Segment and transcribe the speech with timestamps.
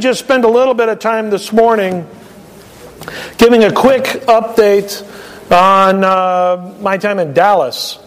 [0.00, 2.06] just spend a little bit of time this morning
[3.36, 5.02] giving a quick update
[5.50, 7.98] on uh, my time in Dallas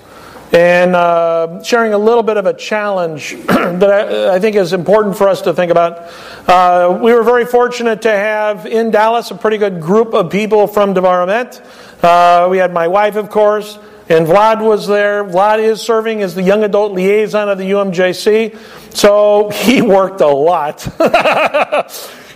[0.53, 5.17] and uh, sharing a little bit of a challenge that I, I, think is important
[5.17, 6.11] for us to think about.
[6.47, 10.67] Uh, we were very fortunate to have in Dallas a pretty good group of people
[10.67, 11.61] from Devar Emet
[12.03, 13.77] Uh, we had my wife, of course,
[14.11, 15.23] and Vlad was there.
[15.23, 18.57] Vlad is serving as the young adult liaison of the UMJC,
[18.93, 20.85] so he worked a lot.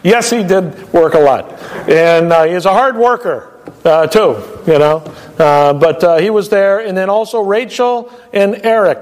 [0.03, 1.51] yes, he did work a lot.
[1.89, 4.99] And uh, he's a hard worker uh, too, you know.
[5.37, 9.01] Uh, but uh, he was there, and then also Rachel and Eric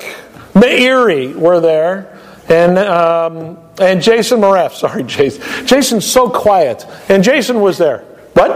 [0.54, 2.20] Meiri were there,
[2.50, 4.74] and um, and Jason Maref.
[4.80, 5.68] Sorry, Jason.
[5.68, 8.00] Jason's so quiet, and Jason was there.
[8.34, 8.50] What?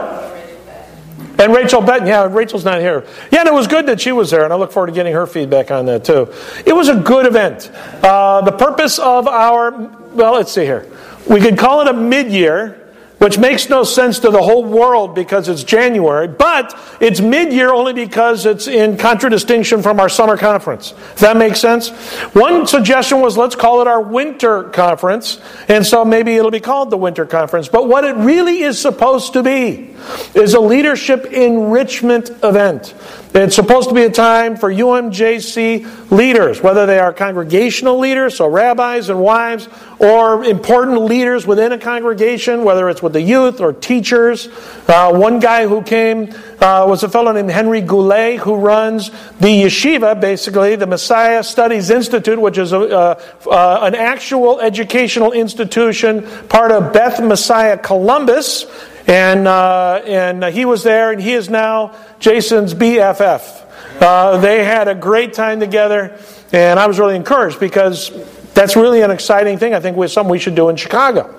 [1.39, 3.05] And Rachel Benton, yeah, Rachel's not here.
[3.31, 5.13] Yeah, and it was good that she was there, and I look forward to getting
[5.13, 6.33] her feedback on that too.
[6.65, 7.69] It was a good event.
[8.03, 10.89] Uh, the purpose of our, well, let's see here.
[11.29, 12.86] We could call it a mid year
[13.19, 17.73] which makes no sense to the whole world because it's January, but it's mid year
[17.73, 20.91] only because it's in contradistinction from our summer conference.
[20.91, 21.89] Does that make sense?
[22.33, 26.89] One suggestion was let's call it our winter conference, and so maybe it'll be called
[26.89, 27.67] the winter conference.
[27.67, 29.95] But what it really is supposed to be
[30.35, 32.93] is a leadership enrichment event.
[33.33, 38.47] It's supposed to be a time for UMJC leaders, whether they are congregational leaders, so
[38.47, 39.67] rabbis and wives,
[39.99, 44.47] or important leaders within a congregation, whether it's with the youth or teachers.
[44.87, 49.63] Uh, one guy who came uh, was a fellow named Henry Goulet, who runs the
[49.63, 56.25] yeshiva, basically, the Messiah Studies Institute, which is a, uh, uh an actual educational institution,
[56.47, 58.65] part of Beth Messiah Columbus.
[59.07, 64.01] And, uh, and he was there, and he is now Jason's BFF.
[64.01, 66.19] Uh, they had a great time together,
[66.51, 68.11] and I was really encouraged because
[68.53, 69.73] that's really an exciting thing.
[69.73, 71.33] I think it's something we should do in Chicago.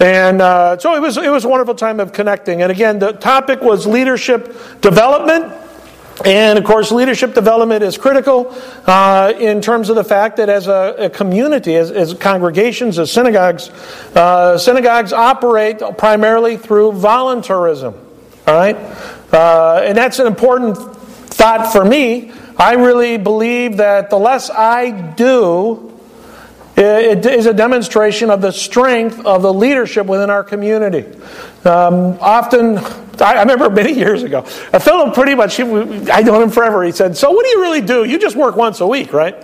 [0.00, 2.62] And uh, so it was, it was a wonderful time of connecting.
[2.62, 5.52] And again, the topic was leadership development.
[6.24, 8.54] And of course, leadership development is critical
[8.86, 13.10] uh, in terms of the fact that as a, a community, as, as, congregations, as
[13.10, 13.70] synagogues,
[14.14, 17.94] uh, synagogues operate primarily through voluntarism.
[18.46, 18.76] All right?
[19.32, 22.30] Uh, and that's an important thought for me.
[22.56, 25.98] I really believe that the less I do,
[26.76, 31.04] it is a demonstration of the strength of the leadership within our community.
[31.64, 32.78] Um, often,
[33.20, 34.40] I remember many years ago,
[34.72, 37.80] a fellow pretty much, I know him forever, he said, So, what do you really
[37.80, 38.04] do?
[38.04, 39.34] You just work once a week, right?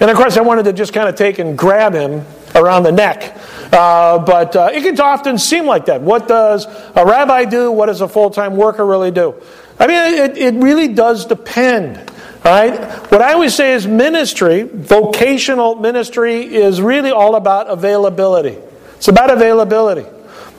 [0.00, 2.92] And of course, I wanted to just kind of take and grab him around the
[2.92, 3.36] neck.
[3.72, 6.00] Uh, but uh, it can often seem like that.
[6.00, 7.70] What does a rabbi do?
[7.70, 9.34] What does a full time worker really do?
[9.78, 12.10] I mean, it, it really does depend.
[12.44, 12.80] Right?
[13.10, 18.56] What I always say is ministry, vocational ministry, is really all about availability.
[18.96, 20.08] It's about availability.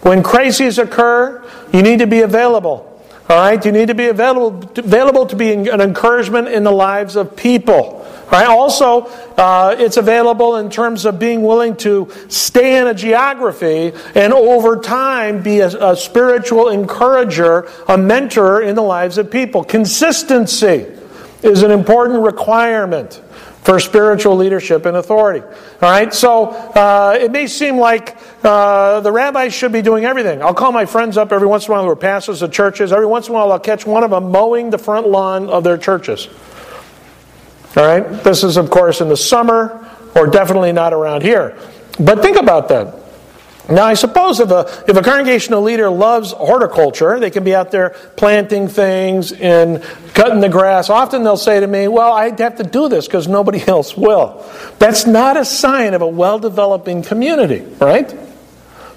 [0.02, 2.88] When crises occur, you need to be available.
[3.30, 3.64] All right?
[3.64, 8.06] You need to be available, available to be an encouragement in the lives of people.
[8.32, 8.48] Right?
[8.48, 9.02] Also,
[9.38, 14.78] uh, it's available in terms of being willing to stay in a geography and over
[14.78, 19.64] time be a, a spiritual encourager, a mentor in the lives of people.
[19.64, 20.88] Consistency
[21.44, 23.22] is an important requirement
[23.64, 25.46] for spiritual leadership and authority.
[25.46, 30.42] All right, so uh, it may seem like uh, the rabbis should be doing everything.
[30.42, 32.92] I'll call my friends up every once in a while who are pastors of churches.
[32.92, 35.64] Every once in a while, I'll catch one of them mowing the front lawn of
[35.64, 36.28] their churches.
[37.76, 41.58] All right, this is, of course, in the summer or definitely not around here.
[42.00, 43.01] But think about that.
[43.70, 47.72] Now, I suppose if a, if a congregational leader loves horticulture, they can be out
[47.72, 49.84] there planting things and
[50.14, 50.90] cutting the grass.
[50.90, 54.46] Often they'll say to me, Well, I'd have to do this because nobody else will.
[54.80, 58.14] That's not a sign of a well developing community, right?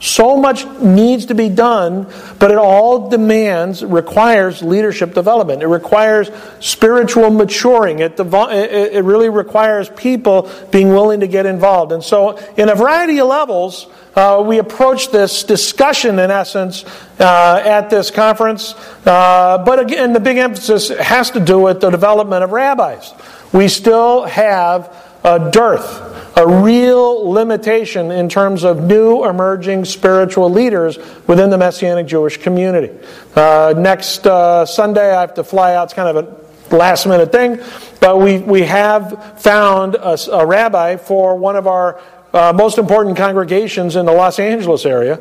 [0.00, 2.06] So much needs to be done,
[2.38, 5.62] but it all demands, requires leadership development.
[5.62, 8.00] It requires spiritual maturing.
[8.00, 11.92] It, it really requires people being willing to get involved.
[11.92, 16.84] And so, in a variety of levels, uh, we approach this discussion, in essence,
[17.18, 18.74] uh, at this conference.
[19.04, 23.12] Uh, but again, the big emphasis has to do with the development of rabbis.
[23.52, 24.94] We still have
[25.24, 32.06] a dearth a real limitation in terms of new emerging spiritual leaders within the Messianic
[32.06, 32.90] Jewish community.
[33.36, 35.84] Uh, next uh, Sunday, I have to fly out.
[35.84, 36.26] It's kind of
[36.70, 37.60] a last minute thing,
[38.00, 42.00] but we, we have found a, a rabbi for one of our
[42.32, 45.20] uh, most important congregations in the Los Angeles area.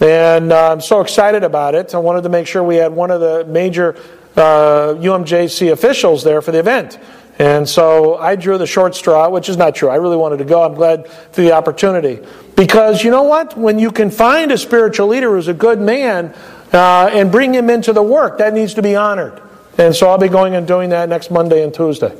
[0.00, 1.94] And uh, I'm so excited about it.
[1.94, 3.96] I wanted to make sure we had one of the major
[4.34, 6.98] uh, UMJC officials there for the event.
[7.38, 9.88] And so I drew the short straw, which is not true.
[9.88, 10.62] I really wanted to go.
[10.62, 12.20] I'm glad for the opportunity.
[12.54, 13.56] Because you know what?
[13.58, 16.32] When you can find a spiritual leader who's a good man
[16.72, 19.42] uh, and bring him into the work, that needs to be honored.
[19.78, 22.16] And so I'll be going and doing that next Monday and Tuesday.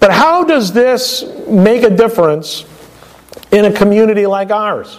[0.00, 2.66] But how does this make a difference
[3.50, 4.98] in a community like ours?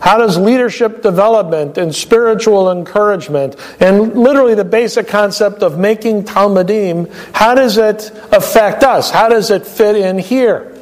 [0.00, 7.12] How does leadership development and spiritual encouragement and literally the basic concept of making Talmidim,
[7.34, 9.10] how does it affect us?
[9.10, 10.76] How does it fit in here?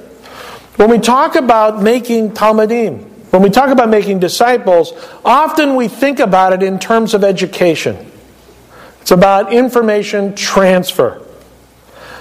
[0.76, 4.92] When we talk about making Talmidim, when we talk about making disciples,
[5.24, 8.10] often we think about it in terms of education.
[9.00, 11.24] It's about information transfer.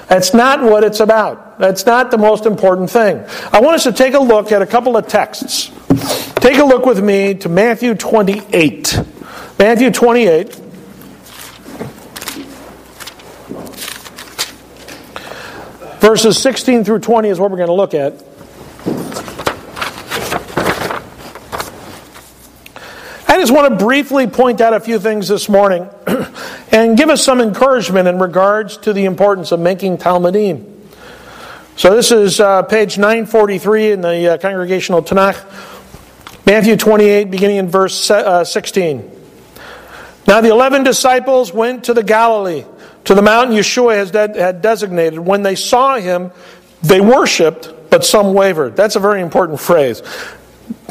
[0.07, 1.59] That's not what it's about.
[1.59, 3.23] That's not the most important thing.
[3.51, 5.71] I want us to take a look at a couple of texts.
[5.89, 8.99] Take a look with me to Matthew 28.
[9.57, 10.55] Matthew 28.
[15.99, 18.23] Verses 16 through 20 is what we're going to look at.
[23.29, 25.89] I just want to briefly point out a few things this morning
[26.71, 30.73] and give us some encouragement in regards to the importance of making Talmidim.
[31.75, 35.35] So this is uh, page 943 in the uh, Congregational Tanakh,
[36.47, 39.11] Matthew 28, beginning in verse uh, 16.
[40.29, 42.63] Now the eleven disciples went to the Galilee,
[43.03, 45.19] to the mountain Yeshua had designated.
[45.19, 46.31] When they saw him,
[46.81, 48.77] they worshipped, but some wavered.
[48.77, 50.01] That's a very important phrase.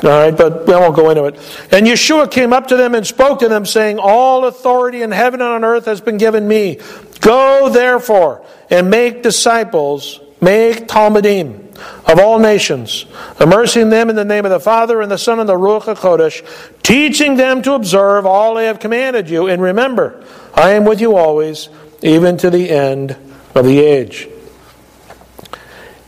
[0.04, 1.36] All right, but I won't go into it.
[1.72, 5.40] And Yeshua came up to them and spoke to them, saying, All authority in heaven
[5.40, 6.80] and on earth has been given me.
[7.20, 11.65] Go therefore and make disciples Make Talmidim
[12.06, 13.06] of all nations,
[13.40, 16.44] immersing them in the name of the Father and the Son and the Ruach HaKodesh,
[16.82, 19.48] teaching them to observe all I have commanded you.
[19.48, 20.24] And remember,
[20.54, 21.68] I am with you always,
[22.02, 23.16] even to the end
[23.54, 24.28] of the age.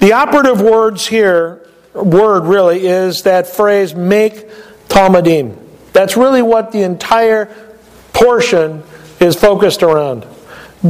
[0.01, 4.49] The operative words here, word really, is that phrase, make
[4.89, 5.57] Talmidim.
[5.93, 7.47] That's really what the entire
[8.13, 8.83] portion
[9.21, 10.27] is focused around.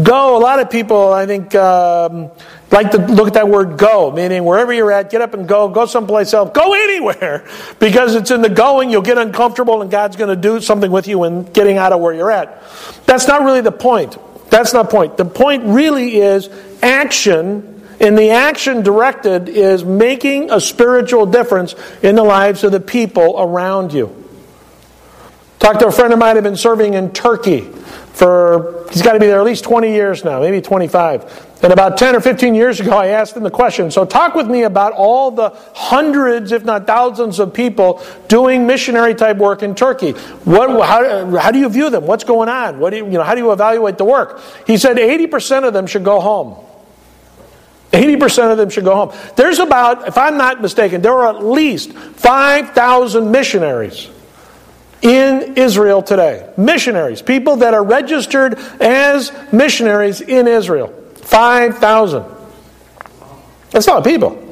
[0.03, 2.31] Go, a lot of people, I think, um,
[2.70, 5.69] like to look at that word go, meaning wherever you're at, get up and go,
[5.69, 7.47] go someplace else, go anywhere.
[7.79, 11.06] Because it's in the going, you'll get uncomfortable and God's going to do something with
[11.06, 12.62] you in getting out of where you're at.
[13.06, 14.17] That's not really the point.
[14.50, 15.17] That's not point.
[15.17, 16.49] The point really is
[16.82, 22.81] action, and the action directed is making a spiritual difference in the lives of the
[22.81, 24.14] people around you.
[25.59, 29.12] Talked to a friend of mine who had been serving in Turkey for, he's got
[29.12, 31.48] to be there at least 20 years now, maybe 25.
[31.61, 34.47] And about 10 or 15 years ago, I asked him the question so, talk with
[34.47, 39.75] me about all the hundreds, if not thousands, of people doing missionary type work in
[39.75, 40.13] Turkey.
[40.45, 42.07] What, how, how do you view them?
[42.07, 42.79] What's going on?
[42.79, 44.41] What do you, you know, how do you evaluate the work?
[44.67, 46.65] He said 80% of them should go home.
[47.93, 49.19] 80% of them should go home.
[49.35, 54.09] There's about, if I'm not mistaken, there are at least 5,000 missionaries
[55.03, 56.53] in Israel today.
[56.57, 60.95] Missionaries, people that are registered as missionaries in Israel.
[61.29, 62.25] 5,000.
[63.71, 64.45] That's a lot of people.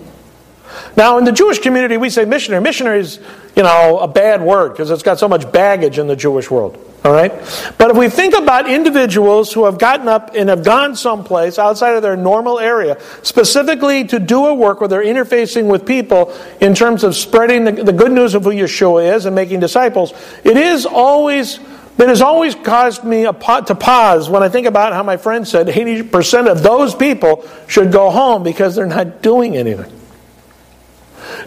[0.94, 2.62] Now, in the Jewish community, we say missionary.
[2.62, 3.18] Missionary is,
[3.54, 6.78] you know, a bad word because it's got so much baggage in the Jewish world.
[7.02, 7.32] All right?
[7.78, 11.94] But if we think about individuals who have gotten up and have gone someplace outside
[11.94, 16.74] of their normal area, specifically to do a work where they're interfacing with people in
[16.74, 20.12] terms of spreading the, the good news of who Yeshua is and making disciples,
[20.44, 21.58] it is always
[21.98, 25.68] it has always caused me to pause when I think about how my friend said
[25.68, 29.92] 80% of those people should go home because they're not doing anything.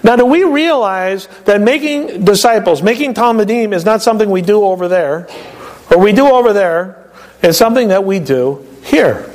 [0.04, 4.88] Now, do we realize that making disciples, making Talmidim, is not something we do over
[4.88, 5.28] there,
[5.92, 9.32] or we do over there, it's something that we do here.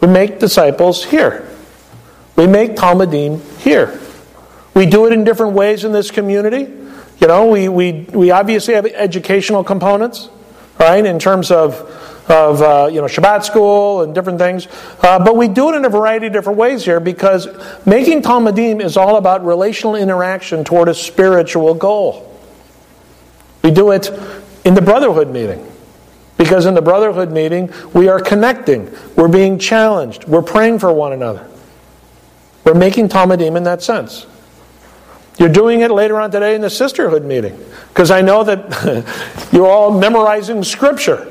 [0.00, 1.48] We make disciples here.
[2.34, 4.00] We make Talmidim here.
[4.74, 6.81] We do it in different ways in this community.
[7.22, 10.28] You know, we, we, we obviously have educational components,
[10.80, 11.88] right, in terms of
[12.28, 14.66] of uh, you know Shabbat school and different things.
[15.00, 17.46] Uh, but we do it in a variety of different ways here because
[17.86, 22.28] making Talmidim is all about relational interaction toward a spiritual goal.
[23.62, 24.10] We do it
[24.64, 25.68] in the brotherhood meeting.
[26.38, 31.12] Because in the brotherhood meeting, we are connecting, we're being challenged, we're praying for one
[31.12, 31.48] another.
[32.64, 34.26] We're making Talmidim in that sense.
[35.38, 37.58] You're doing it later on today in the sisterhood meeting
[37.88, 41.28] because I know that you're all memorizing scripture.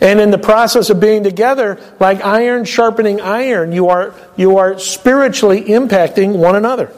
[0.00, 4.78] And in the process of being together, like iron sharpening iron, you are, you are
[4.78, 6.92] spiritually impacting one another.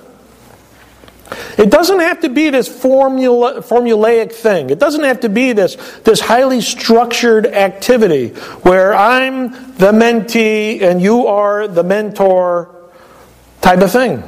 [1.56, 4.70] It doesn't have to be this formula, formulaic thing.
[4.70, 8.28] It doesn't have to be this, this highly structured activity
[8.62, 12.74] where I'm the mentee and you are the mentor
[13.60, 14.22] type of thing.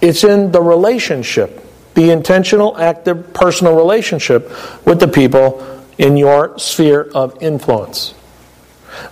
[0.00, 4.50] It's in the relationship, the intentional, active, personal relationship
[4.86, 8.14] with the people in your sphere of influence.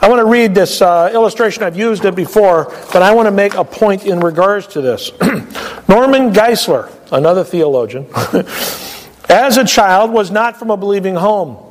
[0.00, 1.62] I want to read this uh, illustration.
[1.62, 5.12] I've used it before, but I want to make a point in regards to this.
[5.88, 8.06] Norman Geisler, another theologian,
[9.28, 11.67] as a child was not from a believing home.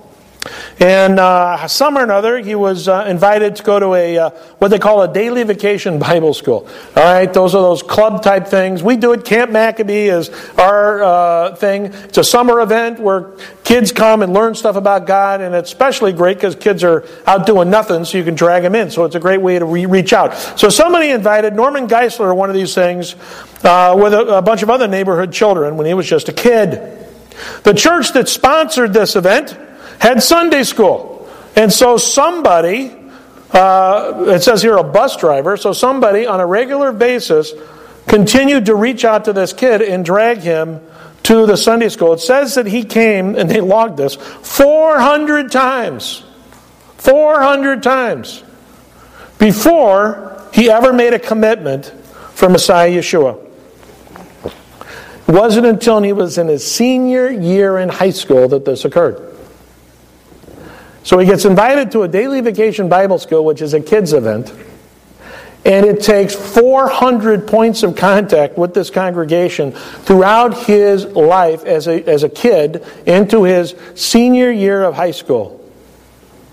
[0.79, 4.29] And uh, some or another, he was uh, invited to go to a uh,
[4.59, 6.69] what they call a daily vacation Bible school.
[6.95, 8.83] All right, those are those club type things.
[8.83, 9.25] We do it.
[9.25, 11.85] Camp Maccabee is our uh, thing.
[11.85, 13.31] It's a summer event where
[13.63, 17.47] kids come and learn stuff about God, and it's especially great because kids are out
[17.47, 18.91] doing nothing, so you can drag them in.
[18.91, 20.35] So it's a great way to re- reach out.
[20.59, 23.15] So somebody invited Norman Geisler to one of these things
[23.63, 27.03] uh, with a, a bunch of other neighborhood children when he was just a kid.
[27.63, 29.57] The church that sponsored this event
[29.99, 31.29] had Sunday school.
[31.55, 32.95] And so somebody,
[33.51, 37.53] uh, it says here a bus driver, so somebody on a regular basis
[38.07, 40.81] continued to reach out to this kid and drag him
[41.23, 42.13] to the Sunday school.
[42.13, 46.23] It says that he came, and they logged this, 400 times.
[46.97, 48.43] 400 times
[49.39, 51.85] before he ever made a commitment
[52.33, 53.43] for Messiah Yeshua.
[54.45, 59.36] It wasn't until he was in his senior year in high school that this occurred.
[61.07, 64.53] So he gets invited to a daily vacation Bible school, which is a kids' event.
[65.63, 72.03] And it takes 400 points of contact with this congregation throughout his life as a,
[72.09, 75.65] as a kid into his senior year of high school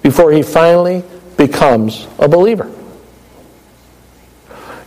[0.05, 1.03] before he finally
[1.37, 2.73] becomes a believer.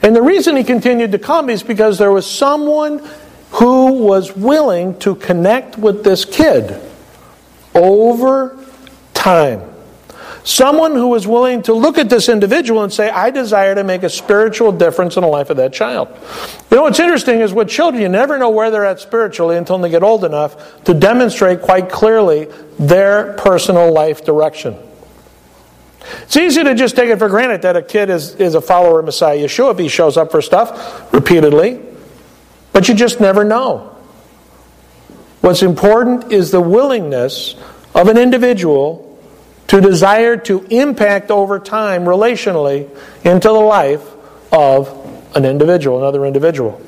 [0.01, 3.05] And the reason he continued to come is because there was someone
[3.51, 6.81] who was willing to connect with this kid
[7.75, 8.56] over
[9.27, 9.61] time.
[10.45, 14.03] Someone who is willing to look at this individual and say, I desire to make
[14.03, 16.07] a spiritual difference in the life of that child.
[16.71, 19.77] You know what's interesting is with children, you never know where they're at spiritually until
[19.79, 22.47] they get old enough to demonstrate quite clearly
[22.79, 24.77] their personal life direction.
[26.21, 28.99] It's easy to just take it for granted that a kid is, is a follower
[28.99, 31.81] of Messiah Yeshua if he shows up for stuff repeatedly,
[32.71, 33.93] but you just never know.
[35.41, 37.55] What's important is the willingness
[37.93, 39.06] of an individual
[39.67, 42.89] to desire to impact over time relationally
[43.23, 44.05] into the life
[44.51, 44.89] of
[45.35, 46.81] an individual, another individual.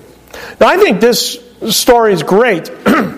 [0.59, 2.71] Now, I think this story is great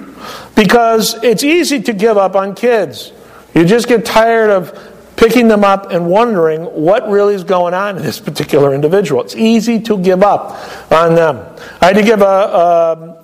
[0.56, 3.12] because it's easy to give up on kids.
[3.54, 7.98] You just get tired of picking them up and wondering what really is going on
[7.98, 9.22] in this particular individual.
[9.22, 11.46] It's easy to give up on them.
[11.80, 13.21] I had to give a, a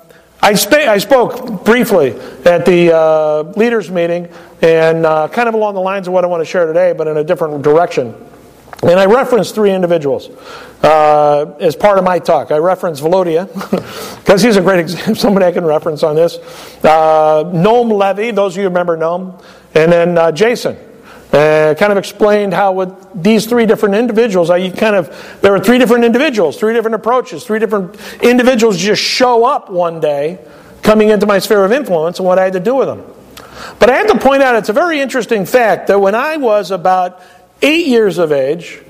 [0.47, 2.11] I, sp- I, spoke briefly
[2.45, 4.29] at the uh, leaders' meeting,
[4.61, 7.05] and uh, kind of along the lines of what I want to share today, but
[7.05, 8.15] in a different direction.
[8.81, 10.29] And I referenced three individuals
[10.83, 12.51] uh, as part of my talk.
[12.51, 13.47] I referenced Volodya,
[14.19, 16.37] because he's a great example, somebody I can reference on this.
[16.81, 19.43] Uh, Noam Levy, those of you remember Noam,
[19.75, 20.77] and then uh, Jason.
[21.31, 25.59] Uh, kind of explained how with these three different individuals, I kind of there were
[25.59, 30.39] three different individuals, three different approaches, three different individuals just show up one day,
[30.83, 33.03] coming into my sphere of influence, and what I had to do with them.
[33.77, 36.71] But I have to point out it's a very interesting fact that when I was
[36.71, 37.21] about
[37.61, 38.81] eight years of age,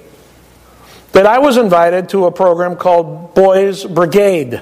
[1.13, 4.55] that I was invited to a program called Boys Brigade,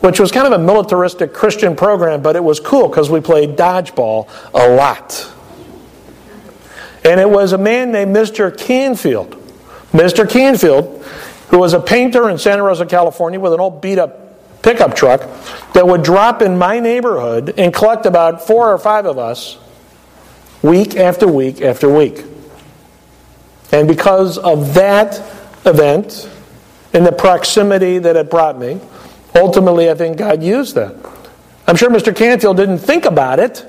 [0.00, 3.56] which was kind of a militaristic Christian program, but it was cool because we played
[3.56, 5.32] dodgeball a lot.
[7.06, 8.56] And it was a man named Mr.
[8.56, 9.30] Canfield.
[9.92, 10.28] Mr.
[10.28, 11.04] Canfield,
[11.50, 15.20] who was a painter in Santa Rosa, California, with an old beat up pickup truck
[15.74, 19.56] that would drop in my neighborhood and collect about four or five of us
[20.62, 22.24] week after week after week.
[23.70, 25.18] And because of that
[25.64, 26.28] event
[26.92, 28.80] and the proximity that it brought me,
[29.36, 30.96] ultimately I think God used that.
[31.68, 32.14] I'm sure Mr.
[32.14, 33.64] Canfield didn't think about it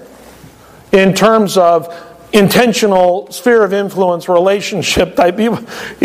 [0.91, 1.94] in terms of
[2.34, 5.38] intentional sphere of influence relationship type.
[5.38, 5.50] He,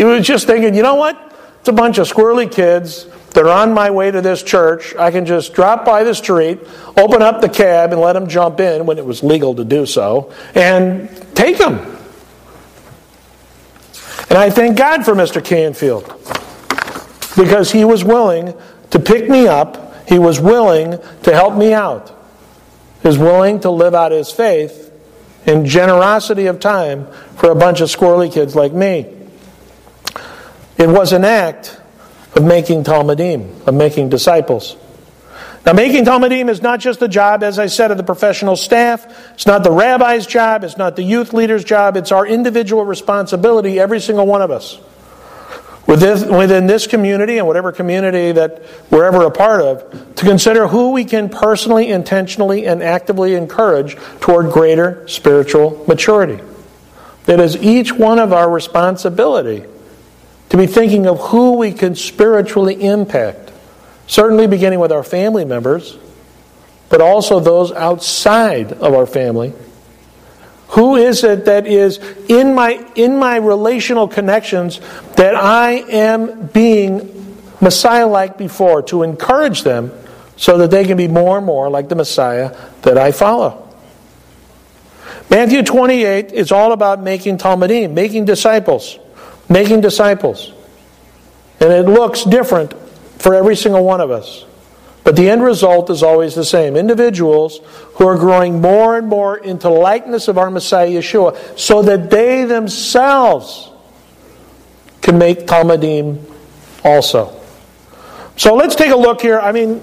[0.05, 1.33] was just thinking, you know what?
[1.61, 3.07] It's a bunch of squirrely kids.
[3.31, 4.95] They're on my way to this church.
[4.97, 6.61] I can just drop by the street,
[6.97, 9.87] open up the cab, and let them jump in when it was legal to do
[9.87, 11.79] so, and take them.
[14.29, 15.43] And I thank God for Mr.
[15.45, 16.05] Canfield
[17.37, 18.55] because he was willing
[18.91, 22.14] to pick me up, he was willing to help me out,
[23.00, 24.82] he was willing to live out his faith
[25.47, 27.07] and generosity of time
[27.37, 29.07] for a bunch of squirrely kids like me.
[30.79, 31.81] It was an act
[32.35, 34.77] of making Talmidim, of making disciples.
[35.65, 39.07] Now, making Talmidim is not just the job, as I said, of the professional staff.
[39.35, 40.65] It's not the rabbi's job.
[40.65, 41.97] It's not the youth leader's job.
[41.97, 44.81] It's our individual responsibility, every single one of us.
[45.87, 50.93] Within this community and whatever community that we're ever a part of, to consider who
[50.93, 56.43] we can personally, intentionally, and actively encourage toward greater spiritual maturity.
[57.27, 59.65] That is each one of our responsibility
[60.49, 63.53] to be thinking of who we can spiritually impact
[64.07, 65.97] Certainly beginning with our family members,
[66.91, 69.55] but also those outside of our family.
[70.73, 71.99] Who is it that is
[72.29, 74.81] in my, in my relational connections
[75.17, 79.93] that I am being Messiah like before to encourage them
[80.37, 83.69] so that they can be more and more like the Messiah that I follow?
[85.29, 88.99] Matthew 28 is all about making Talmidim, making disciples,
[89.50, 90.52] making disciples.
[91.61, 92.73] And it looks different
[93.21, 94.47] for every single one of us.
[95.05, 97.61] But the end result is always the same individuals
[97.95, 102.45] who are growing more and more into likeness of our Messiah Yeshua so that they
[102.45, 103.71] themselves
[105.01, 106.23] can make Talmidim
[106.85, 107.39] also.
[108.37, 109.41] So let's take a look here.
[109.41, 109.83] I mean,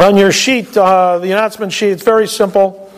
[0.00, 2.90] on your sheet, uh, the announcement sheet, it's very simple.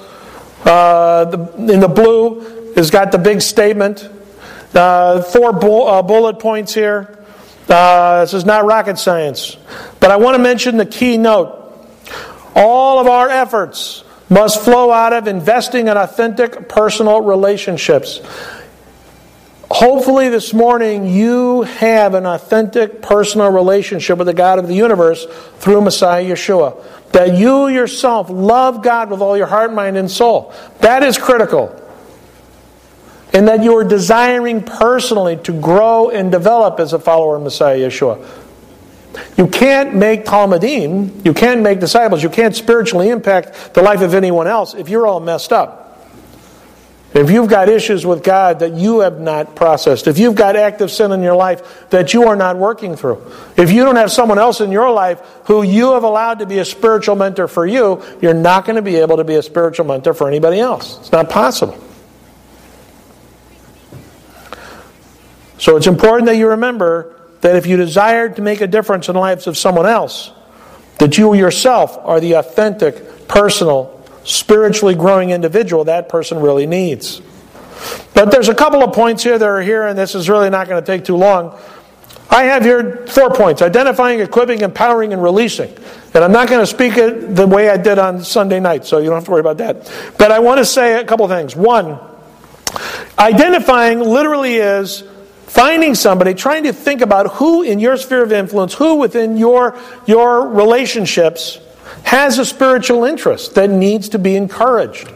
[0.65, 4.09] Uh, the, in the blue has got the big statement.
[4.75, 7.16] Uh, four bu- uh, bullet points here.
[7.69, 9.57] Uh, this is not rocket science.
[9.99, 11.63] But I want to mention the key note.
[12.55, 18.21] All of our efforts must flow out of investing in authentic personal relationships.
[19.69, 25.27] Hopefully, this morning you have an authentic personal relationship with the God of the universe
[25.59, 26.83] through Messiah Yeshua.
[27.13, 30.55] That you yourself love God with all your heart, mind, and soul.
[30.81, 31.83] That is critical
[33.33, 37.79] and that you are desiring personally to grow and develop as a follower of Messiah
[37.79, 38.27] Yeshua.
[39.37, 44.15] You can't make Talmidim, you can't make disciples, you can't spiritually impact the life of
[44.15, 45.83] anyone else if you're all messed up.
[47.15, 50.91] If you've got issues with God that you have not processed, if you've got active
[50.91, 54.39] sin in your life that you are not working through, if you don't have someone
[54.39, 58.03] else in your life who you have allowed to be a spiritual mentor for you,
[58.21, 60.99] you're not going to be able to be a spiritual mentor for anybody else.
[60.99, 61.83] It's not possible.
[65.59, 69.15] So it's important that you remember that if you desire to make a difference in
[69.15, 70.33] the lives of someone else,
[70.99, 73.93] that you yourself are the authentic, personal,
[74.25, 77.21] spiritually growing individual that person really needs.
[78.15, 80.69] But there's a couple of points here that are here, and this is really not
[80.69, 81.59] going to take too long.
[82.31, 85.73] I have here four points identifying, equipping, empowering, and releasing.
[86.15, 88.99] And I'm not going to speak it the way I did on Sunday night, so
[88.99, 89.93] you don't have to worry about that.
[90.19, 91.55] But I want to say a couple of things.
[91.55, 91.99] One,
[93.19, 95.05] identifying literally is
[95.57, 99.75] finding somebody, trying to think about who in your sphere of influence, who within your,
[100.05, 101.59] your relationships
[102.03, 105.11] has a spiritual interest that needs to be encouraged.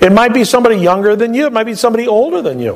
[0.00, 2.74] It might be somebody younger than you, it might be somebody older than you.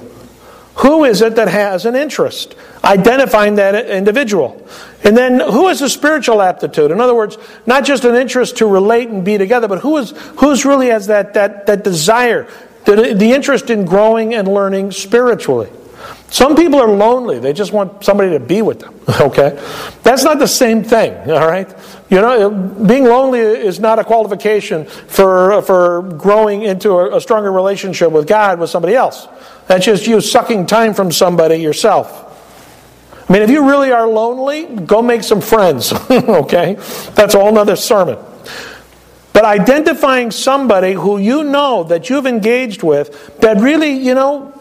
[0.76, 2.54] Who is it that has an interest?
[2.84, 4.64] Identifying that individual.
[5.02, 6.92] And then who has a spiritual aptitude?
[6.92, 10.12] In other words, not just an interest to relate and be together, but who is
[10.36, 12.46] who's really has that that that desire,
[12.84, 15.68] the, the interest in growing and learning spiritually.
[16.30, 17.38] Some people are lonely.
[17.38, 18.94] They just want somebody to be with them.
[19.20, 19.58] Okay?
[20.02, 21.68] That's not the same thing, all right?
[22.10, 27.50] You know, being lonely is not a qualification for, for growing into a, a stronger
[27.50, 29.26] relationship with God with somebody else.
[29.66, 32.26] That's just you sucking time from somebody yourself.
[33.28, 36.74] I mean, if you really are lonely, go make some friends, okay?
[37.14, 38.18] That's a whole sermon.
[39.32, 44.57] But identifying somebody who you know that you've engaged with that really, you know,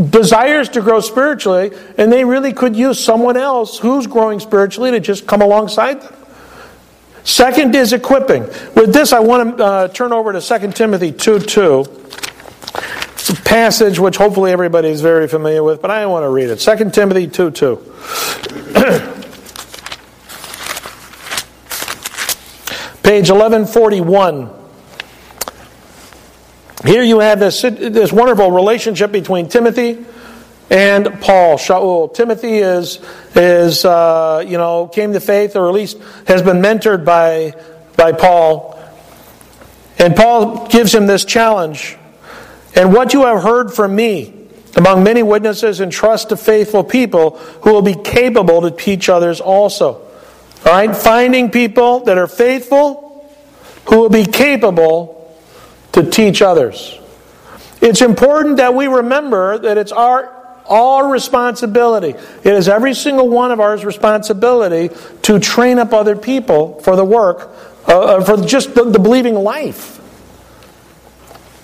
[0.00, 5.00] desires to grow spiritually, and they really could use someone else who's growing spiritually to
[5.00, 6.14] just come alongside them.
[7.24, 8.44] Second is equipping.
[8.74, 11.80] With this, I want to uh, turn over to 2 Timothy 2 2.
[13.12, 16.48] It's a passage which hopefully everybody is very familiar with, but I want to read
[16.48, 16.56] it.
[16.56, 17.76] 2 Timothy 2 2.
[23.02, 24.59] Page 1141.
[26.84, 30.04] Here you have this, this wonderful relationship between Timothy
[30.70, 31.58] and Paul.
[31.58, 32.12] Shaul.
[32.14, 33.00] Timothy is,
[33.34, 37.54] is uh, you know, came to faith or at least has been mentored by,
[37.96, 38.78] by Paul.
[39.98, 41.96] And Paul gives him this challenge.
[42.74, 44.40] And what you have heard from me
[44.76, 49.94] among many witnesses, entrust to faithful people who will be capable to teach others also.
[50.64, 50.94] All right?
[50.96, 53.28] Finding people that are faithful
[53.86, 55.19] who will be capable
[55.92, 56.98] to teach others.
[57.80, 62.10] It's important that we remember that it's our all responsibility.
[62.10, 67.04] It is every single one of ours responsibility to train up other people for the
[67.04, 67.50] work
[67.86, 69.98] uh, for just the, the, believing life.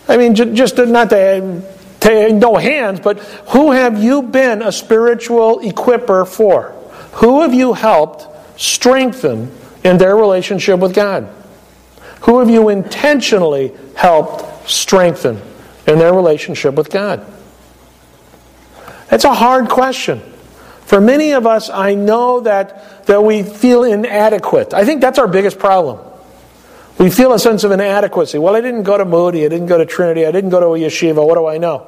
[0.08, 1.62] I mean, just not to,
[2.00, 6.70] to no hands, but who have you been a spiritual equiper for?
[7.14, 8.26] Who have you helped
[8.60, 9.52] strengthen
[9.84, 11.28] in their relationship with God?
[12.26, 15.40] Who have you intentionally helped strengthen
[15.86, 17.24] in their relationship with God?
[19.08, 20.20] That's a hard question.
[20.86, 24.74] For many of us, I know that, that we feel inadequate.
[24.74, 26.00] I think that's our biggest problem.
[26.98, 28.38] We feel a sense of inadequacy.
[28.38, 30.66] Well, I didn't go to Moody, I didn't go to Trinity, I didn't go to
[30.66, 31.86] a yeshiva, what do I know?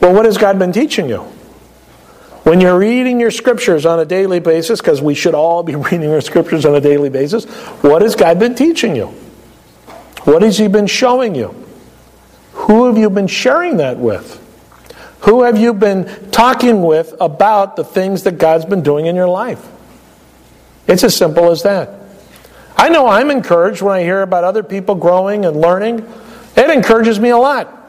[0.00, 1.24] Well, what has God been teaching you?
[2.42, 6.10] When you're reading your scriptures on a daily basis, because we should all be reading
[6.10, 7.44] our scriptures on a daily basis,
[7.82, 9.06] what has God been teaching you?
[10.24, 11.54] What has He been showing you?
[12.52, 14.38] Who have you been sharing that with?
[15.20, 19.28] Who have you been talking with about the things that God's been doing in your
[19.28, 19.66] life?
[20.86, 22.00] It's as simple as that.
[22.76, 26.10] I know I'm encouraged when I hear about other people growing and learning.
[26.56, 27.79] It encourages me a lot.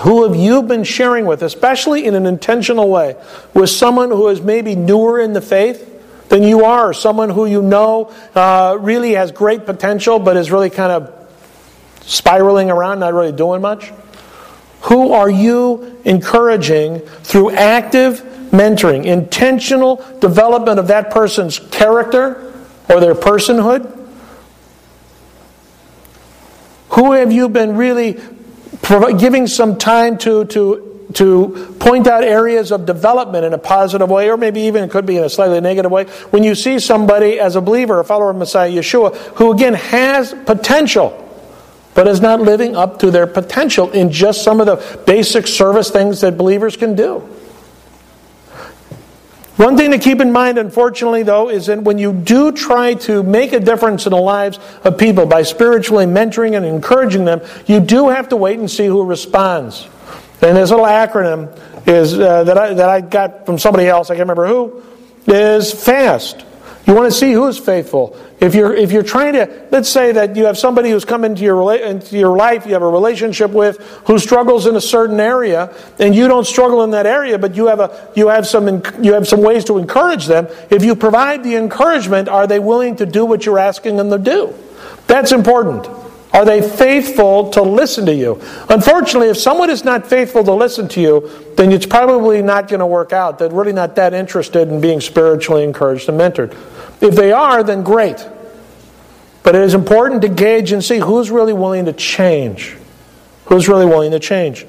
[0.00, 3.16] Who have you been sharing with, especially in an intentional way,
[3.52, 7.60] with someone who is maybe newer in the faith than you are, someone who you
[7.60, 11.28] know uh, really has great potential but is really kind of
[12.00, 13.92] spiraling around, not really doing much?
[14.82, 18.20] Who are you encouraging through active
[18.52, 22.54] mentoring, intentional development of that person's character
[22.88, 23.98] or their personhood?
[26.90, 28.18] Who have you been really
[29.18, 34.30] giving some time to, to, to point out areas of development in a positive way,
[34.30, 36.04] or maybe even it could be in a slightly negative way?
[36.30, 40.34] When you see somebody as a believer, a follower of Messiah Yeshua, who again has
[40.46, 41.26] potential
[41.94, 45.90] but is not living up to their potential in just some of the basic service
[45.90, 47.22] things that believers can do.
[49.60, 53.22] One thing to keep in mind, unfortunately, though, is that when you do try to
[53.22, 57.78] make a difference in the lives of people by spiritually mentoring and encouraging them, you
[57.78, 59.86] do have to wait and see who responds.
[60.40, 61.54] And this little acronym
[61.86, 64.82] is uh, that, I, that I got from somebody else, I can't remember who,
[65.26, 66.46] is FAST.
[66.86, 68.18] You want to see who is faithful.
[68.40, 71.42] If you're, if you're trying to, let's say that you have somebody who's come into
[71.42, 75.74] your, into your life, you have a relationship with, who struggles in a certain area,
[75.98, 79.12] and you don't struggle in that area, but you have, a, you have, some, you
[79.12, 80.48] have some ways to encourage them.
[80.70, 84.18] If you provide the encouragement, are they willing to do what you're asking them to
[84.18, 84.54] do?
[85.06, 85.99] That's important.
[86.32, 88.40] Are they faithful to listen to you?
[88.68, 92.80] Unfortunately, if someone is not faithful to listen to you, then it's probably not going
[92.80, 93.38] to work out.
[93.38, 96.52] They're really not that interested in being spiritually encouraged and mentored.
[97.02, 98.26] If they are, then great.
[99.42, 102.76] But it is important to gauge and see who's really willing to change.
[103.46, 104.66] Who's really willing to change?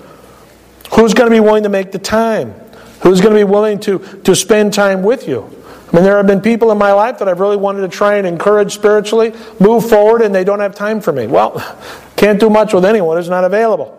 [0.96, 2.54] Who's going to be willing to make the time?
[3.02, 5.61] Who's going to be willing to, to spend time with you?
[5.92, 8.16] I mean, there have been people in my life that I've really wanted to try
[8.16, 11.28] and encourage spiritually, move forward, and they don't have time for me.
[11.28, 11.60] Well,
[12.16, 13.98] can't do much with anyone who's not available.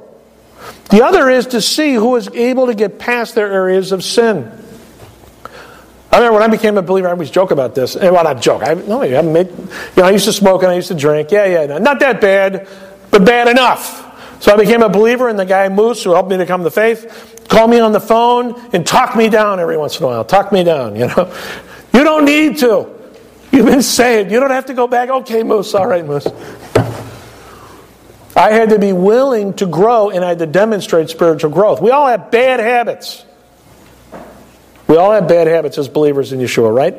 [0.91, 4.51] The other is to see who is able to get past their areas of sin.
[6.11, 7.97] I remember when I became a believer, I always joke about this.
[7.97, 8.63] Eh, well, not joke.
[8.63, 11.31] I, no, I made, you know, I used to smoke and I used to drink.
[11.31, 12.69] Yeah, yeah, not that bad,
[13.11, 14.11] but bad enough.
[14.43, 16.71] So I became a believer, and the guy Moose, who helped me to come to
[16.71, 20.25] faith, called me on the phone and talked me down every once in a while.
[20.25, 21.33] Talk me down, you know.
[21.93, 22.89] You don't need to.
[23.51, 24.33] You've been saved.
[24.33, 25.11] You don't have to go back.
[25.11, 25.75] Okay, Moose.
[25.75, 26.27] All right, Moose.
[28.35, 31.83] I had to be willing to grow and I had to demonstrate spiritual growth.
[31.83, 33.27] We all have bad habits.
[34.89, 36.95] We all have bad habits as believers in Yeshua, right?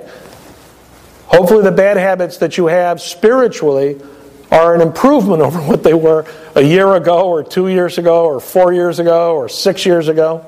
[1.25, 3.99] Hopefully, the bad habits that you have spiritually
[4.51, 6.25] are an improvement over what they were
[6.56, 10.45] a year ago, or two years ago, or four years ago, or six years ago.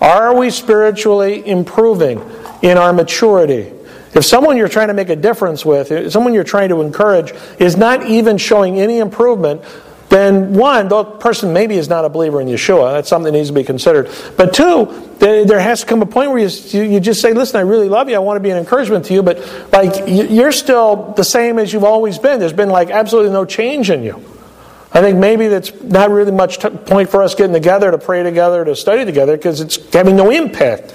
[0.00, 2.18] Are we spiritually improving
[2.62, 3.72] in our maturity?
[4.14, 7.76] If someone you're trying to make a difference with, someone you're trying to encourage, is
[7.76, 9.62] not even showing any improvement,
[10.08, 12.92] then one, the person maybe is not a believer in Yeshua.
[12.94, 14.08] That's something that needs to be considered.
[14.38, 14.86] But two,
[15.18, 18.08] there has to come a point where you, you just say, listen, I really love
[18.08, 18.16] you.
[18.16, 19.38] I want to be an encouragement to you, but
[19.70, 22.40] like you're still the same as you've always been.
[22.40, 24.14] There's been like absolutely no change in you.
[24.90, 28.64] I think maybe that's not really much point for us getting together to pray together,
[28.64, 30.94] to study together, because it's having no impact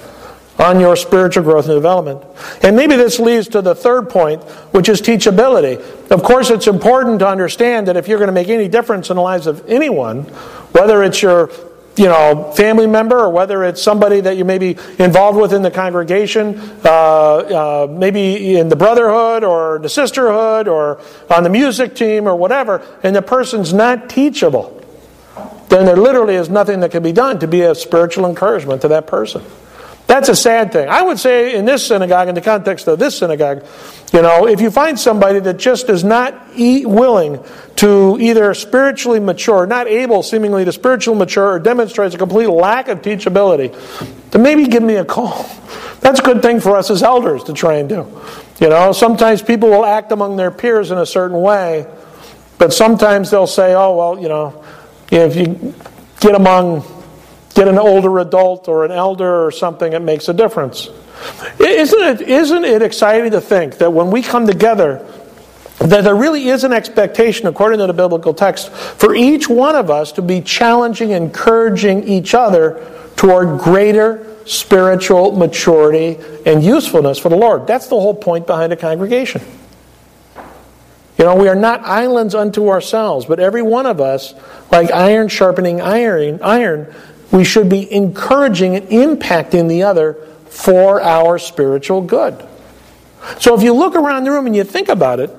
[0.58, 2.22] on your spiritual growth and development.
[2.62, 5.80] And maybe this leads to the third point, which is teachability.
[6.10, 9.16] Of course, it's important to understand that if you're going to make any difference in
[9.16, 10.22] the lives of anyone,
[10.72, 11.50] whether it's your
[11.96, 15.62] you know, family member or whether it's somebody that you may be involved with in
[15.62, 21.94] the congregation, uh, uh, maybe in the brotherhood or the sisterhood or on the music
[21.94, 24.80] team or whatever, and the person's not teachable,
[25.68, 28.88] then there literally is nothing that can be done to be a spiritual encouragement to
[28.88, 29.42] that person.
[30.06, 30.88] That's a sad thing.
[30.88, 33.64] I would say in this synagogue, in the context of this synagogue,
[34.12, 37.42] you know, if you find somebody that just is not e- willing
[37.76, 42.88] to either spiritually mature, not able seemingly to spiritually mature, or demonstrates a complete lack
[42.88, 43.72] of teachability,
[44.30, 45.44] then maybe give me a call.
[46.00, 48.06] That's a good thing for us as elders to try and do.
[48.60, 51.86] You know, sometimes people will act among their peers in a certain way,
[52.58, 54.62] but sometimes they'll say, oh, well, you know,
[55.10, 55.74] if you
[56.20, 56.82] get among
[57.54, 60.88] get an older adult or an elder or something, it makes a difference.
[61.58, 65.06] Isn't it, isn't it exciting to think that when we come together,
[65.78, 69.90] that there really is an expectation, according to the biblical text, for each one of
[69.90, 77.36] us to be challenging, encouraging each other toward greater spiritual maturity and usefulness for the
[77.36, 77.66] Lord.
[77.66, 79.42] That's the whole point behind a congregation.
[81.18, 84.34] You know, we are not islands unto ourselves, but every one of us,
[84.70, 86.92] like iron sharpening iron, iron
[87.32, 90.14] we should be encouraging and impacting the other
[90.46, 92.46] for our spiritual good.
[93.38, 95.30] So if you look around the room and you think about it,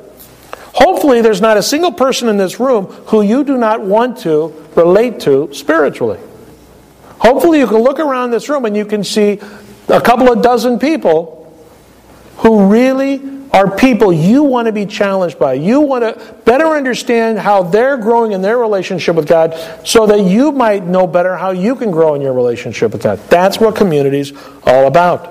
[0.73, 4.47] hopefully there's not a single person in this room who you do not want to
[4.75, 6.19] relate to spiritually.
[7.19, 9.39] Hopefully you can look around this room and you can see
[9.87, 11.53] a couple of dozen people
[12.37, 15.53] who really are people you want to be challenged by.
[15.53, 19.55] You want to better understand how they're growing in their relationship with God
[19.87, 23.17] so that you might know better how you can grow in your relationship with God.
[23.29, 24.33] That's what community's
[24.65, 25.27] all about.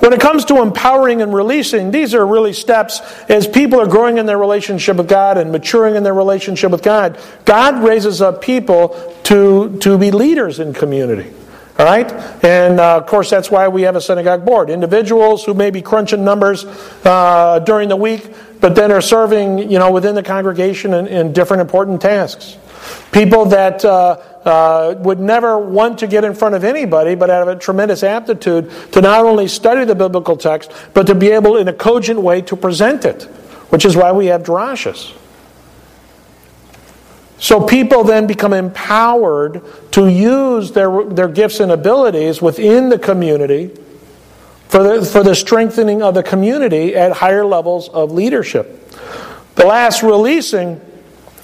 [0.00, 4.18] When it comes to empowering and releasing, these are really steps as people are growing
[4.18, 7.18] in their relationship with God and maturing in their relationship with God.
[7.46, 11.32] God raises up people to, to be leaders in community.
[11.78, 12.10] All right?
[12.44, 14.68] And uh, of course, that's why we have a synagogue board.
[14.68, 16.64] Individuals who may be crunching numbers
[17.04, 21.32] uh, during the week, but then are serving you know, within the congregation in, in
[21.32, 22.56] different important tasks.
[23.12, 27.46] People that uh, uh, would never want to get in front of anybody, but have
[27.46, 31.68] a tremendous aptitude to not only study the biblical text, but to be able in
[31.68, 33.24] a cogent way to present it,
[33.70, 35.12] which is why we have drashas.
[37.38, 43.70] So people then become empowered to use their, their gifts and abilities within the community
[44.68, 48.90] for the, for the strengthening of the community at higher levels of leadership.
[49.54, 50.80] The last releasing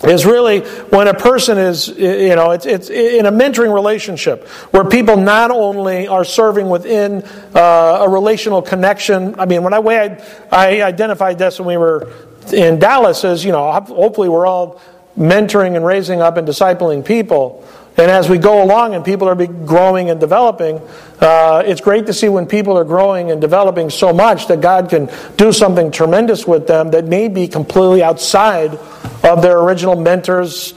[0.03, 4.85] is really when a person is, you know, it's, it's in a mentoring relationship where
[4.85, 7.23] people not only are serving within
[7.55, 9.39] uh, a relational connection.
[9.39, 10.19] I mean, when I way
[10.51, 12.13] I, I identified this when we were
[12.53, 14.81] in Dallas is, you know, hopefully we're all
[15.19, 17.65] mentoring and raising up and discipling people.
[17.97, 20.81] And as we go along and people are growing and developing,
[21.21, 24.91] uh, it's great to see when people are growing and developing so much that God
[24.91, 28.75] can do something tremendous with them that may be completely outside
[29.23, 30.75] of their original mentor's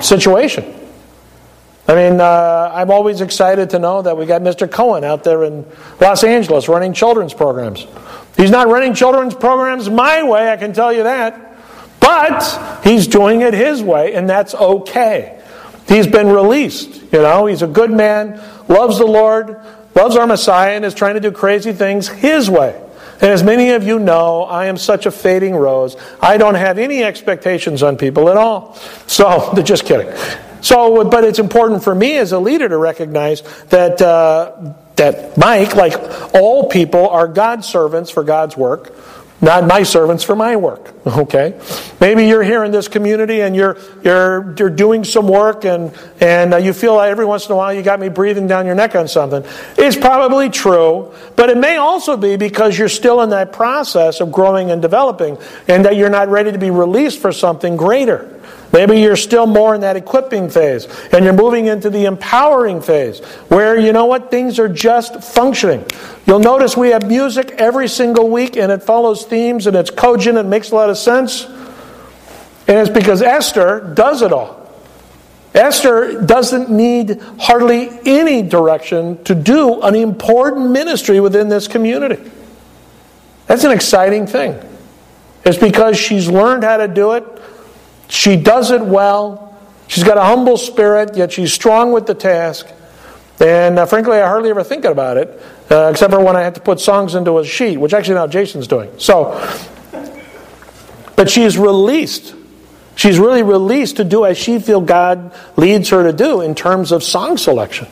[0.00, 0.64] situation.
[1.88, 4.70] I mean, uh, I'm always excited to know that we got Mr.
[4.70, 5.66] Cohen out there in
[6.00, 7.88] Los Angeles running children's programs.
[8.36, 11.51] He's not running children's programs my way, I can tell you that.
[12.02, 15.40] But he's doing it his way, and that's okay.
[15.86, 17.00] He's been released.
[17.12, 19.56] You know, he's a good man, loves the Lord,
[19.94, 22.76] loves our Messiah, and is trying to do crazy things his way.
[23.20, 25.96] And as many of you know, I am such a fading rose.
[26.20, 28.74] I don't have any expectations on people at all.
[29.06, 30.12] So, just kidding.
[30.60, 35.76] So, but it's important for me as a leader to recognize that uh, that Mike,
[35.76, 35.94] like
[36.34, 38.92] all people, are God's servants for God's work
[39.42, 40.94] not my servants for my work.
[41.22, 41.58] Okay?
[42.00, 46.54] Maybe you're here in this community and you're, you're, you're doing some work and, and
[46.54, 48.74] uh, you feel like every once in a while you got me breathing down your
[48.74, 49.44] neck on something.
[49.76, 54.32] It's probably true, but it may also be because you're still in that process of
[54.32, 58.40] growing and developing and that you're not ready to be released for something greater.
[58.72, 63.20] Maybe you're still more in that equipping phase and you're moving into the empowering phase
[63.48, 65.84] where, you know what, things are just functioning.
[66.26, 70.38] You'll notice we have music every single week and it follows themes and it's cogent
[70.38, 71.44] and makes a lot of sense.
[72.66, 74.62] And it's because Esther does it all.
[75.54, 82.30] Esther doesn't need hardly any direction to do an important ministry within this community.
[83.48, 84.58] That's an exciting thing.
[85.44, 87.24] It's because she's learned how to do it
[88.12, 89.58] she does it well.
[89.88, 92.66] She's got a humble spirit, yet she's strong with the task.
[93.40, 96.52] And uh, frankly, I hardly ever think about it, uh, except for when I have
[96.54, 98.90] to put songs into a sheet, which actually now Jason's doing.
[98.98, 99.32] So,
[101.16, 102.34] but she's released.
[102.96, 106.92] She's really released to do as she feels God leads her to do in terms
[106.92, 107.86] of song selection,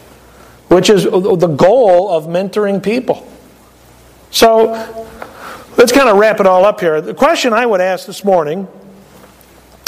[0.69, 3.27] which is the goal of mentoring people.
[4.31, 4.67] So,
[5.79, 7.01] let's kind of wrap it all up here.
[7.01, 8.69] The question I would ask this morning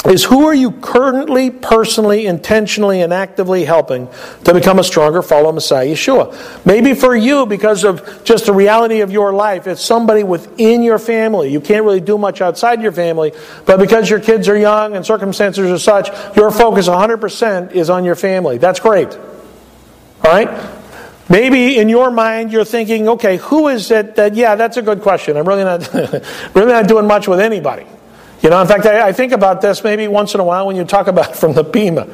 [0.05, 4.09] is who are you currently, personally, intentionally, and actively helping
[4.43, 6.65] to become a stronger follower of Messiah Yeshua?
[6.65, 10.99] Maybe for you, because of just the reality of your life, it's somebody within your
[10.99, 11.53] family.
[11.53, 13.31] You can't really do much outside your family,
[13.65, 18.03] but because your kids are young and circumstances are such, your focus 100% is on
[18.03, 18.57] your family.
[18.57, 19.07] That's great.
[19.07, 20.49] All right?
[21.29, 25.01] Maybe in your mind you're thinking, okay, who is it that, yeah, that's a good
[25.01, 25.37] question.
[25.37, 25.93] I'm really not,
[26.53, 27.85] really not doing much with anybody.
[28.43, 30.75] You know, in fact, I, I think about this maybe once in a while when
[30.75, 32.13] you talk about from the bimah.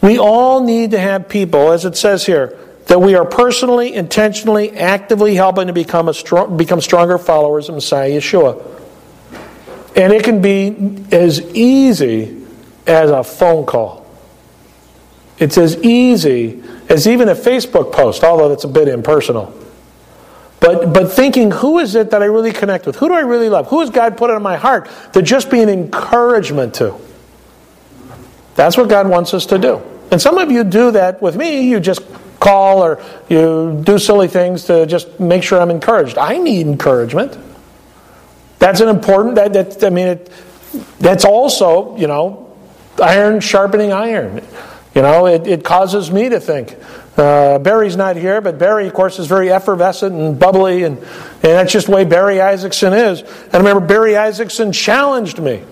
[0.00, 4.70] We all need to have people, as it says here, that we are personally, intentionally,
[4.76, 8.62] actively helping to become, a strong, become stronger followers of Messiah Yeshua.
[9.96, 12.44] And it can be as easy
[12.86, 14.06] as a phone call.
[15.38, 19.58] It's as easy as even a Facebook post, although that's a bit impersonal.
[20.64, 22.96] But, but thinking, who is it that I really connect with?
[22.96, 23.68] Who do I really love?
[23.68, 26.98] Who has God put in my heart to just be an encouragement to?
[28.54, 29.82] That's what God wants us to do.
[30.10, 31.68] And some of you do that with me.
[31.68, 32.00] You just
[32.40, 36.16] call or you do silly things to just make sure I'm encouraged.
[36.16, 37.36] I need encouragement.
[38.58, 40.32] That's an important, that, that I mean, it,
[40.98, 42.56] that's also, you know,
[43.02, 44.42] iron sharpening iron.
[44.94, 46.78] You know, it, it causes me to think,
[47.16, 51.42] uh, Barry's not here, but Barry, of course, is very effervescent and bubbly, and, and
[51.42, 53.20] that's just the way Barry Isaacson is.
[53.20, 55.62] And I remember Barry Isaacson challenged me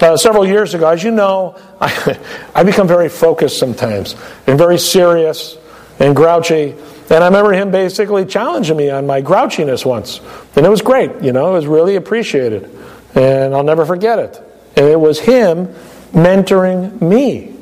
[0.00, 0.88] uh, several years ago.
[0.88, 2.18] As you know, I,
[2.54, 4.14] I become very focused sometimes
[4.46, 5.56] and very serious
[5.98, 6.74] and grouchy.
[7.10, 10.20] And I remember him basically challenging me on my grouchiness once.
[10.56, 12.70] And it was great, you know, it was really appreciated.
[13.14, 14.40] And I'll never forget it.
[14.76, 15.68] And it was him
[16.12, 17.53] mentoring me.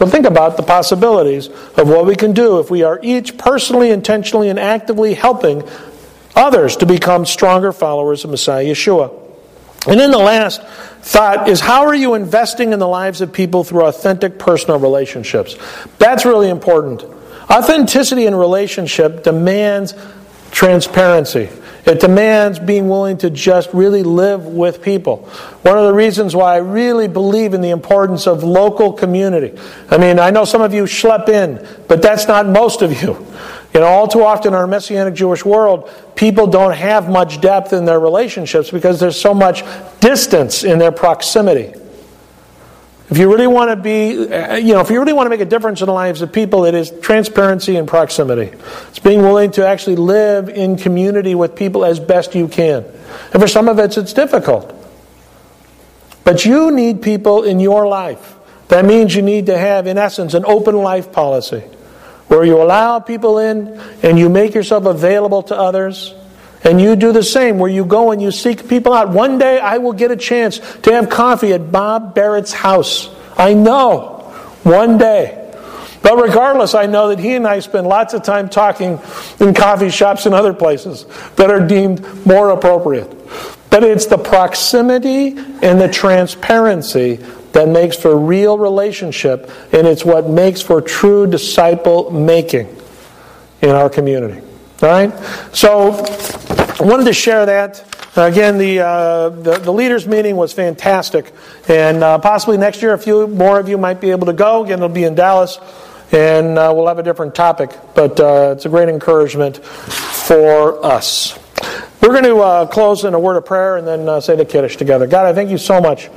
[0.00, 3.90] So think about the possibilities of what we can do if we are each personally,
[3.90, 5.62] intentionally, and actively helping
[6.34, 9.12] others to become stronger followers of Messiah Yeshua.
[9.86, 13.62] And then the last thought is how are you investing in the lives of people
[13.62, 15.58] through authentic personal relationships?
[15.98, 17.04] That's really important.
[17.50, 19.92] Authenticity in relationship demands
[20.50, 21.50] transparency.
[21.86, 25.18] It demands being willing to just really live with people.
[25.62, 29.58] One of the reasons why I really believe in the importance of local community.
[29.90, 33.26] I mean, I know some of you schlep in, but that's not most of you.
[33.72, 37.72] You know, all too often in our Messianic Jewish world, people don't have much depth
[37.72, 39.62] in their relationships because there's so much
[40.00, 41.72] distance in their proximity.
[43.10, 45.40] If you really want to be, uh, you know, if you really want to make
[45.40, 48.56] a difference in the lives of people, it is transparency and proximity.
[48.88, 52.84] It's being willing to actually live in community with people as best you can.
[53.32, 54.72] And for some of us, it's difficult.
[56.22, 58.36] But you need people in your life.
[58.68, 61.64] That means you need to have, in essence, an open life policy
[62.28, 66.14] where you allow people in and you make yourself available to others
[66.64, 69.08] and you do the same, where you go and you seek people out.
[69.08, 73.08] One day I will get a chance to have coffee at Bob Barrett's house.
[73.36, 74.18] I know.
[74.62, 75.36] One day.
[76.02, 78.98] But regardless, I know that he and I spend lots of time talking
[79.38, 81.04] in coffee shops and other places
[81.36, 83.10] that are deemed more appropriate.
[83.70, 87.16] But it's the proximity and the transparency
[87.52, 92.74] that makes for real relationship, and it's what makes for true disciple making
[93.60, 94.40] in our community.
[94.82, 95.12] All right?
[95.54, 96.04] So
[96.80, 97.84] I wanted to share that.
[98.16, 101.30] Again, the, uh, the, the, leaders' meeting was fantastic.
[101.68, 104.64] And uh, possibly next year, a few more of you might be able to go.
[104.64, 105.58] Again, it'll be in Dallas.
[106.10, 107.70] And uh, we'll have a different topic.
[107.94, 111.38] But uh, it's a great encouragement for us.
[112.00, 114.46] We're going to uh, close in a word of prayer and then uh, say the
[114.46, 115.06] Kiddush together.
[115.06, 116.08] God, I thank you so much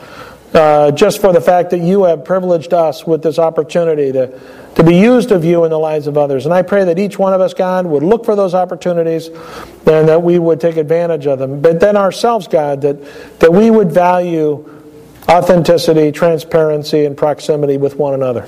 [0.96, 4.40] just for the fact that you have privileged us with this opportunity to
[4.76, 6.46] to be used of you in the lives of others.
[6.46, 10.08] And I pray that each one of us, God, would look for those opportunities and
[10.08, 11.62] that we would take advantage of them.
[11.62, 14.70] But then ourselves, God, that, that we would value
[15.30, 18.48] authenticity, transparency, and proximity with one another.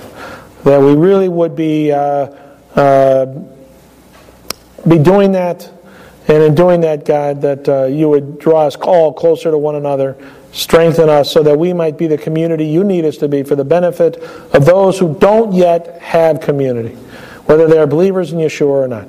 [0.64, 2.26] That we really would be, uh,
[2.74, 3.26] uh,
[4.86, 5.72] be doing that.
[6.28, 9.76] And in doing that, God, that uh, you would draw us all closer to one
[9.76, 10.16] another
[10.56, 13.56] Strengthen us so that we might be the community you need us to be for
[13.56, 14.16] the benefit
[14.54, 16.94] of those who don't yet have community,
[17.44, 19.06] whether they are believers in Yeshua or not.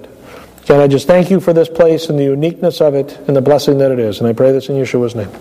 [0.68, 3.42] And I just thank you for this place and the uniqueness of it and the
[3.42, 4.20] blessing that it is.
[4.20, 5.32] And I pray this in Yeshua's name.